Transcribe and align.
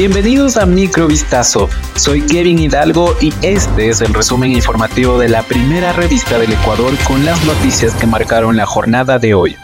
Bienvenidos 0.00 0.56
a 0.56 0.64
Microvistazo. 0.64 1.68
Soy 1.94 2.22
Kevin 2.22 2.58
Hidalgo 2.58 3.14
y 3.20 3.34
este 3.42 3.90
es 3.90 4.00
el 4.00 4.14
resumen 4.14 4.50
informativo 4.50 5.18
de 5.18 5.28
la 5.28 5.42
primera 5.42 5.92
revista 5.92 6.38
del 6.38 6.54
Ecuador 6.54 6.94
con 7.06 7.26
las 7.26 7.44
noticias 7.44 7.94
que 7.96 8.06
marcaron 8.06 8.56
la 8.56 8.64
jornada 8.64 9.18
de 9.18 9.34
hoy. 9.34 9.58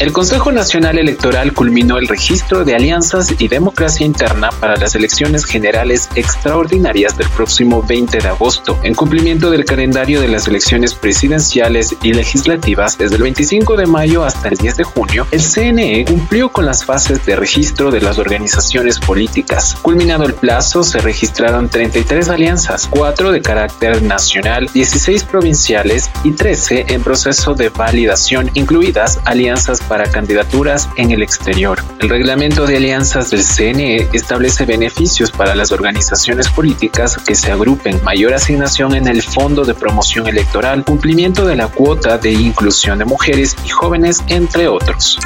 El 0.00 0.12
Consejo 0.12 0.50
Nacional 0.50 0.98
Electoral 0.98 1.52
culminó 1.52 1.98
el 1.98 2.08
registro 2.08 2.64
de 2.64 2.74
alianzas 2.74 3.32
y 3.38 3.46
democracia 3.46 4.04
interna 4.04 4.50
para 4.50 4.76
las 4.76 4.96
elecciones 4.96 5.44
generales 5.44 6.08
extraordinarias 6.16 7.16
del 7.16 7.28
próximo 7.28 7.80
20 7.80 8.18
de 8.18 8.28
agosto, 8.28 8.76
en 8.82 8.94
cumplimiento 8.94 9.50
del 9.50 9.64
calendario 9.64 10.20
de 10.20 10.26
las 10.26 10.48
elecciones 10.48 10.94
presidenciales 10.94 11.94
y 12.02 12.12
legislativas 12.12 12.98
desde 12.98 13.16
el 13.16 13.22
25 13.22 13.76
de 13.76 13.86
mayo 13.86 14.24
hasta 14.24 14.48
el 14.48 14.56
10 14.56 14.76
de 14.78 14.84
junio. 14.84 15.26
El 15.30 15.40
CNE 15.40 16.04
cumplió 16.04 16.48
con 16.48 16.66
las 16.66 16.84
fases 16.84 17.24
de 17.24 17.36
registro 17.36 17.92
de 17.92 18.00
las 18.00 18.18
organizaciones 18.18 18.98
políticas. 18.98 19.76
Culminado 19.80 20.24
el 20.24 20.34
plazo, 20.34 20.82
se 20.82 20.98
registraron 20.98 21.68
33 21.68 22.28
alianzas, 22.30 22.88
4 22.90 23.30
de 23.30 23.40
carácter 23.40 24.02
nacional, 24.02 24.68
16 24.74 25.22
provinciales 25.22 26.10
y 26.24 26.32
13 26.32 26.86
en 26.88 27.02
proceso 27.02 27.54
de 27.54 27.68
validación, 27.68 28.50
incluidas 28.54 29.20
alianzas 29.24 29.83
para 29.88 30.10
candidaturas 30.10 30.88
en 30.96 31.10
el 31.10 31.22
exterior. 31.22 31.78
El 32.00 32.08
reglamento 32.08 32.66
de 32.66 32.76
alianzas 32.76 33.30
del 33.30 33.42
CNE 33.42 34.08
establece 34.12 34.64
beneficios 34.64 35.30
para 35.30 35.54
las 35.54 35.72
organizaciones 35.72 36.48
políticas 36.48 37.16
que 37.16 37.34
se 37.34 37.52
agrupen, 37.52 38.02
mayor 38.02 38.34
asignación 38.34 38.94
en 38.94 39.08
el 39.08 39.22
Fondo 39.22 39.64
de 39.64 39.74
Promoción 39.74 40.26
Electoral, 40.26 40.84
cumplimiento 40.84 41.46
de 41.46 41.56
la 41.56 41.68
cuota 41.68 42.18
de 42.18 42.32
inclusión 42.32 42.98
de 42.98 43.04
mujeres 43.04 43.56
y 43.64 43.68
jóvenes, 43.68 44.22
entre 44.28 44.68
otros. 44.68 45.18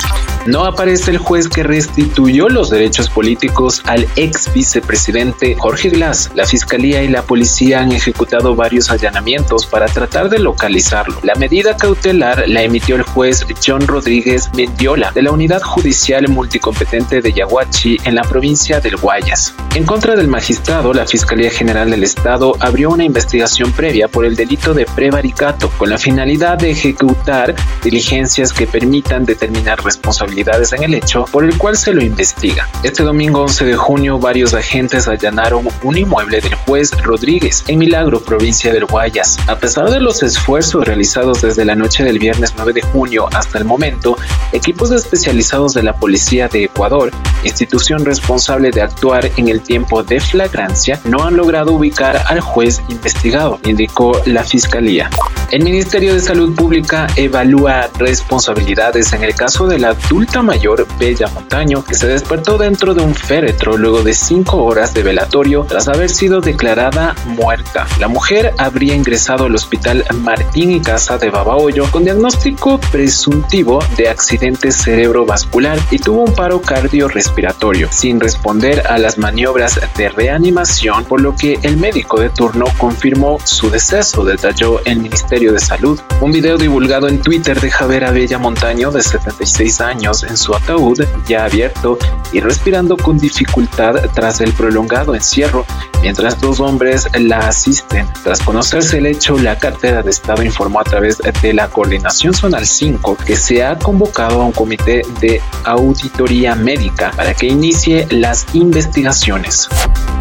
No 0.46 0.64
aparece 0.64 1.10
el 1.10 1.18
juez 1.18 1.48
que 1.48 1.62
restituyó 1.62 2.48
los 2.48 2.70
derechos 2.70 3.10
políticos 3.10 3.82
al 3.84 4.06
ex 4.16 4.52
vicepresidente 4.54 5.54
Jorge 5.54 5.90
Glass. 5.90 6.30
La 6.34 6.46
fiscalía 6.46 7.02
y 7.02 7.08
la 7.08 7.22
policía 7.22 7.80
han 7.80 7.92
ejecutado 7.92 8.54
varios 8.54 8.90
allanamientos 8.90 9.66
para 9.66 9.86
tratar 9.86 10.30
de 10.30 10.38
localizarlo. 10.38 11.18
La 11.22 11.34
medida 11.34 11.76
cautelar 11.76 12.44
la 12.46 12.62
emitió 12.62 12.96
el 12.96 13.02
juez 13.02 13.44
John 13.64 13.86
Rodríguez 13.86 14.47
Mendiola 14.54 15.10
de 15.12 15.22
la 15.22 15.32
Unidad 15.32 15.62
Judicial 15.62 16.28
Multicompetente 16.28 17.20
de 17.20 17.32
Yaguachi 17.32 17.98
en 18.04 18.14
la 18.14 18.22
provincia 18.22 18.80
del 18.80 18.96
Guayas. 18.96 19.54
En 19.74 19.84
contra 19.84 20.16
del 20.16 20.28
magistrado, 20.28 20.92
la 20.92 21.06
Fiscalía 21.06 21.50
General 21.50 21.90
del 21.90 22.04
Estado 22.04 22.54
abrió 22.60 22.90
una 22.90 23.04
investigación 23.04 23.72
previa 23.72 24.08
por 24.08 24.24
el 24.24 24.36
delito 24.36 24.74
de 24.74 24.86
prevaricato 24.86 25.70
con 25.70 25.90
la 25.90 25.98
finalidad 25.98 26.58
de 26.58 26.70
ejecutar 26.70 27.54
diligencias 27.82 28.52
que 28.52 28.66
permitan 28.66 29.24
determinar 29.24 29.82
responsabilidades 29.84 30.72
en 30.72 30.82
el 30.82 30.94
hecho 30.94 31.24
por 31.30 31.44
el 31.44 31.56
cual 31.58 31.76
se 31.76 31.92
lo 31.92 32.02
investiga. 32.02 32.68
Este 32.82 33.02
domingo 33.02 33.42
11 33.42 33.64
de 33.64 33.76
junio, 33.76 34.18
varios 34.18 34.54
agentes 34.54 35.08
allanaron 35.08 35.68
un 35.82 35.98
inmueble 35.98 36.40
del 36.40 36.54
juez 36.54 36.90
Rodríguez 37.02 37.64
en 37.68 37.78
Milagro, 37.78 38.20
provincia 38.20 38.72
del 38.72 38.86
Guayas. 38.86 39.38
A 39.48 39.58
pesar 39.58 39.90
de 39.90 40.00
los 40.00 40.22
esfuerzos 40.22 40.84
realizados 40.86 41.42
desde 41.42 41.64
la 41.64 41.74
noche 41.74 42.04
del 42.04 42.18
viernes 42.18 42.54
9 42.56 42.72
de 42.72 42.82
junio 42.82 43.28
hasta 43.32 43.58
el 43.58 43.64
momento, 43.64 44.16
equipos 44.52 44.90
especializados 44.90 45.74
de 45.74 45.82
la 45.82 45.94
Policía 45.94 46.48
de 46.48 46.64
Ecuador, 46.64 47.10
institución 47.44 48.04
responsable 48.04 48.70
de 48.70 48.82
actuar 48.82 49.30
en 49.36 49.48
el 49.48 49.60
tiempo 49.60 50.02
de 50.02 50.20
flagrancia, 50.20 51.00
no 51.04 51.24
han 51.24 51.36
logrado 51.36 51.72
ubicar 51.72 52.22
al 52.26 52.40
juez 52.40 52.82
investigado, 52.88 53.58
indicó 53.64 54.20
la 54.26 54.44
Fiscalía. 54.44 55.10
El 55.50 55.64
Ministerio 55.64 56.12
de 56.12 56.20
Salud 56.20 56.54
Pública 56.54 57.06
evalúa 57.16 57.88
responsabilidades 57.98 59.14
en 59.14 59.24
el 59.24 59.34
caso 59.34 59.66
de 59.66 59.78
la 59.78 59.88
adulta 59.88 60.42
mayor 60.42 60.86
Bella 60.98 61.26
Montaño, 61.28 61.82
que 61.82 61.94
se 61.94 62.06
despertó 62.06 62.58
dentro 62.58 62.92
de 62.92 63.02
un 63.02 63.14
féretro 63.14 63.78
luego 63.78 64.02
de 64.02 64.12
cinco 64.12 64.62
horas 64.62 64.92
de 64.92 65.02
velatorio 65.02 65.64
tras 65.66 65.88
haber 65.88 66.10
sido 66.10 66.42
declarada 66.42 67.14
muerta. 67.24 67.86
La 67.98 68.08
mujer 68.08 68.52
habría 68.58 68.94
ingresado 68.94 69.46
al 69.46 69.54
hospital 69.54 70.04
Martín 70.16 70.70
y 70.70 70.80
Casa 70.80 71.16
de 71.16 71.30
Babahoyo 71.30 71.90
con 71.90 72.04
diagnóstico 72.04 72.78
presuntivo 72.92 73.78
de 73.96 74.10
accidente 74.10 74.70
cerebrovascular 74.70 75.78
y 75.90 75.98
tuvo 75.98 76.24
un 76.24 76.34
paro 76.34 76.60
cardiorrespiratorio, 76.60 77.88
sin 77.90 78.20
responder 78.20 78.86
a 78.86 78.98
las 78.98 79.16
maniobras 79.16 79.80
de 79.96 80.10
reanimación, 80.10 81.06
por 81.06 81.22
lo 81.22 81.34
que 81.34 81.58
el 81.62 81.78
médico 81.78 82.20
de 82.20 82.28
turno 82.28 82.66
confirmó 82.76 83.38
su 83.44 83.70
deceso, 83.70 84.26
detalló 84.26 84.84
el 84.84 84.98
Ministerio 84.98 85.37
de 85.38 85.60
Salud. 85.60 86.00
Un 86.20 86.32
video 86.32 86.58
divulgado 86.58 87.06
en 87.06 87.22
Twitter 87.22 87.60
deja 87.60 87.86
ver 87.86 88.04
a 88.04 88.10
Bella 88.10 88.38
Montaño, 88.38 88.90
de 88.90 89.02
76 89.02 89.80
años, 89.80 90.24
en 90.24 90.36
su 90.36 90.52
ataúd 90.52 91.04
ya 91.28 91.44
abierto 91.44 91.96
y 92.32 92.40
respirando 92.40 92.96
con 92.96 93.18
dificultad 93.18 93.94
tras 94.14 94.40
el 94.40 94.52
prolongado 94.52 95.14
encierro, 95.14 95.64
mientras 96.02 96.40
dos 96.40 96.60
hombres 96.60 97.08
la 97.14 97.38
asisten. 97.40 98.06
Tras 98.22 98.40
conocerse 98.40 98.98
el 98.98 99.06
hecho, 99.06 99.38
la 99.38 99.58
cartera 99.58 100.02
de 100.02 100.10
Estado 100.10 100.42
informó 100.42 100.80
a 100.80 100.84
través 100.84 101.18
de 101.18 101.52
la 101.52 101.68
Coordinación 101.68 102.34
Zonal 102.34 102.66
5 102.66 103.16
que 103.26 103.36
se 103.36 103.64
ha 103.64 103.78
convocado 103.78 104.42
a 104.42 104.44
un 104.44 104.52
comité 104.52 105.02
de 105.20 105.40
auditoría 105.64 106.54
médica 106.54 107.10
para 107.16 107.34
que 107.34 107.46
inicie 107.46 108.06
las 108.10 108.46
investigaciones. 108.54 109.68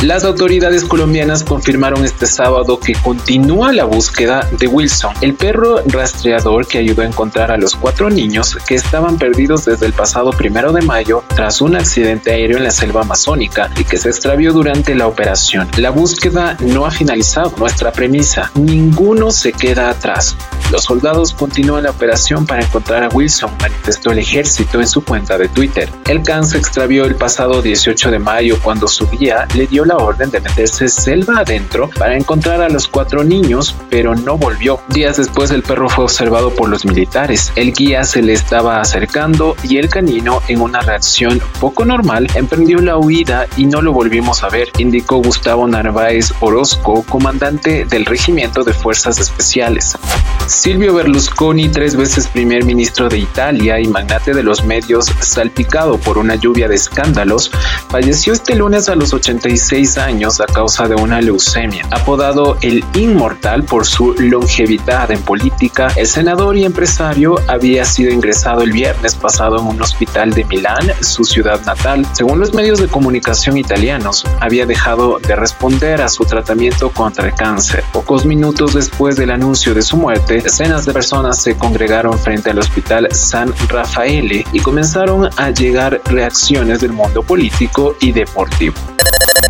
Las 0.03 0.23
autoridades 0.23 0.85
colombianas 0.85 1.43
confirmaron 1.43 2.05
este 2.05 2.27
sábado 2.27 2.79
que 2.79 2.93
continúa 2.93 3.73
la 3.73 3.83
búsqueda 3.83 4.47
de 4.59 4.67
Wilson, 4.67 5.13
el 5.21 5.33
perro 5.33 5.81
rastreador 5.87 6.67
que 6.67 6.77
ayudó 6.77 7.01
a 7.01 7.05
encontrar 7.05 7.51
a 7.51 7.57
los 7.57 7.75
cuatro 7.75 8.09
niños 8.09 8.57
que 8.67 8.75
estaban 8.75 9.17
perdidos 9.17 9.65
desde 9.65 9.87
el 9.87 9.93
pasado 9.93 10.29
primero 10.31 10.71
de 10.71 10.81
mayo 10.81 11.23
tras 11.35 11.61
un 11.61 11.75
accidente 11.75 12.31
aéreo 12.31 12.57
en 12.57 12.63
la 12.63 12.71
selva 12.71 13.01
amazónica 13.01 13.71
y 13.75 13.83
que 13.83 13.97
se 13.97 14.09
extravió 14.09 14.53
durante 14.53 14.93
la 14.93 15.07
operación. 15.07 15.66
La 15.77 15.89
búsqueda 15.89 16.57
no 16.61 16.85
ha 16.85 16.91
finalizado. 16.91 17.53
Nuestra 17.57 17.91
premisa, 17.91 18.51
ninguno 18.55 19.31
se 19.31 19.51
queda 19.53 19.89
atrás. 19.89 20.35
Los 20.71 20.83
soldados 20.83 21.33
continúan 21.33 21.83
la 21.83 21.91
operación 21.91 22.45
para 22.45 22.61
encontrar 22.61 23.03
a 23.03 23.09
Wilson, 23.09 23.51
manifestó 23.61 24.11
el 24.11 24.19
ejército 24.19 24.81
en 24.81 24.87
su 24.87 25.01
cuenta 25.01 25.37
de 25.37 25.47
Twitter. 25.47 25.89
El 26.05 26.23
can 26.23 26.45
se 26.45 26.57
extravió 26.57 27.05
el 27.05 27.15
pasado 27.15 27.61
18 27.61 28.11
de 28.11 28.19
mayo 28.19 28.59
cuando 28.61 28.85
su 28.89 29.07
guía 29.09 29.47
le 29.55 29.65
dio 29.65 29.85
la 29.85 29.95
orden 29.95 30.29
de 30.29 30.41
meterse 30.41 30.89
selva 30.89 31.39
adentro 31.39 31.89
para 31.97 32.17
encontrar 32.17 32.61
a 32.61 32.67
los 32.67 32.85
cuatro 32.85 33.23
niños, 33.23 33.75
pero 33.89 34.13
no 34.13 34.37
volvió. 34.37 34.81
Días 34.89 35.15
después 35.15 35.51
el 35.51 35.63
perro 35.63 35.87
fue 35.87 36.03
observado 36.03 36.53
por 36.53 36.67
los 36.67 36.85
militares. 36.85 37.53
El 37.55 37.71
guía 37.71 38.03
se 38.03 38.21
le 38.21 38.33
estaba 38.33 38.81
acercando 38.81 39.55
y 39.63 39.77
el 39.77 39.87
canino, 39.87 40.41
en 40.49 40.59
una 40.59 40.81
reacción 40.81 41.41
poco 41.61 41.85
normal, 41.85 42.27
emprendió 42.35 42.79
la 42.79 42.97
huida 42.97 43.47
y 43.55 43.65
no 43.65 43.81
lo 43.81 43.93
volvimos 43.93 44.43
a 44.43 44.49
ver, 44.49 44.67
indicó 44.77 45.17
Gustavo 45.17 45.56
Narváez 45.65 46.33
Orozco, 46.41 47.03
comandante 47.07 47.85
del 47.85 48.05
Regimiento 48.05 48.63
de 48.63 48.73
Fuerzas 48.73 49.17
Especiales. 49.19 49.97
Silvio 50.45 50.93
Berlusconi, 50.93 51.69
tres 51.69 51.95
veces 51.95 52.27
primer 52.27 52.63
ministro 52.63 53.09
de 53.09 53.17
Italia 53.17 53.79
y 53.79 53.87
magnate 53.87 54.33
de 54.33 54.43
los 54.43 54.63
medios, 54.63 55.05
salpicado 55.19 55.97
por 55.97 56.17
una 56.17 56.35
lluvia 56.35 56.67
de 56.67 56.75
escándalos, 56.75 57.51
falleció 57.89 58.33
este 58.33 58.55
lunes 58.55 58.87
a 58.87 58.95
los 58.95 59.13
86 59.13 59.97
años 59.97 60.39
a 60.39 60.45
causa 60.45 60.87
de 60.87 60.95
una 60.95 61.19
leucemia. 61.21 61.85
Apodado 61.91 62.57
el 62.61 62.83
Inmortal 62.93 63.63
por 63.63 63.85
su 63.85 64.13
longevidad 64.13 65.11
en 65.11 65.21
política, 65.21 65.87
el 65.95 66.07
senador 66.07 66.55
y 66.55 66.65
empresario 66.65 67.35
había 67.47 67.83
sido 67.85 68.11
ingresado 68.11 68.61
el 68.61 68.71
viernes 68.71 69.15
pasado 69.15 69.59
en 69.59 69.67
un 69.67 69.81
hospital 69.81 70.31
de 70.31 70.45
Milán, 70.45 70.91
su 71.01 71.23
ciudad 71.23 71.63
natal. 71.65 72.05
Según 72.13 72.39
los 72.39 72.53
medios 72.53 72.79
de 72.79 72.87
comunicación 72.87 73.57
italianos, 73.57 74.25
había 74.39 74.65
dejado 74.65 75.19
de 75.19 75.35
responder 75.47 76.01
a 76.01 76.09
su 76.09 76.25
tratamiento 76.25 76.89
contra 76.89 77.25
el 77.25 77.33
cáncer. 77.33 77.81
Pocos 77.93 78.25
minutos 78.25 78.73
después 78.73 79.15
del 79.15 79.31
anuncio 79.31 79.73
de 79.73 79.81
su 79.81 79.95
muerte, 79.95 80.41
decenas 80.41 80.85
de 80.85 80.91
personas 80.91 81.41
se 81.41 81.57
congregaron 81.57 82.19
frente 82.19 82.49
al 82.49 82.59
Hospital 82.59 83.07
San 83.11 83.53
Rafaele 83.69 84.43
y 84.51 84.59
comenzaron 84.59 85.29
a 85.37 85.49
llegar 85.51 86.01
reacciones 86.03 86.81
del 86.81 86.91
mundo 86.91 87.23
político 87.23 87.95
y 88.01 88.11
deportivo. 88.11 88.75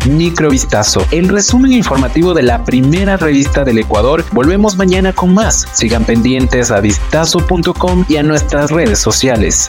Microvistazo, 0.08 1.04
el 1.10 1.28
resumen 1.28 1.72
informativo 1.72 2.32
de 2.32 2.44
la 2.44 2.64
primera 2.64 3.16
revista 3.16 3.64
del 3.64 3.78
Ecuador. 3.78 4.24
Volvemos 4.30 4.76
mañana 4.76 5.12
con 5.12 5.34
más. 5.34 5.66
Sigan 5.72 6.04
pendientes 6.04 6.70
a 6.70 6.80
vistazo.com 6.80 8.04
y 8.08 8.18
a 8.18 8.22
nuestras 8.22 8.70
redes 8.70 9.00
sociales. 9.00 9.68